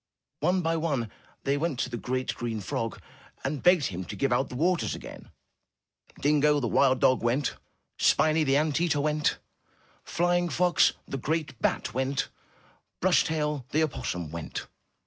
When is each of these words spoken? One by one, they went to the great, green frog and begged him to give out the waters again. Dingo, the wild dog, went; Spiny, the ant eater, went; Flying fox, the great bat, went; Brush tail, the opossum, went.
One 0.39 0.63
by 0.63 0.77
one, 0.77 1.11
they 1.43 1.57
went 1.57 1.77
to 1.81 1.89
the 1.91 1.95
great, 1.95 2.33
green 2.33 2.59
frog 2.59 2.99
and 3.43 3.61
begged 3.61 3.85
him 3.93 4.03
to 4.05 4.15
give 4.15 4.33
out 4.33 4.49
the 4.49 4.55
waters 4.55 4.95
again. 4.95 5.29
Dingo, 6.19 6.59
the 6.59 6.67
wild 6.67 6.99
dog, 6.99 7.21
went; 7.21 7.53
Spiny, 7.99 8.43
the 8.43 8.57
ant 8.57 8.81
eater, 8.81 8.99
went; 8.99 9.37
Flying 10.03 10.49
fox, 10.49 10.93
the 11.07 11.19
great 11.19 11.61
bat, 11.61 11.93
went; 11.93 12.29
Brush 12.99 13.23
tail, 13.25 13.67
the 13.69 13.83
opossum, 13.83 14.31
went. 14.31 14.65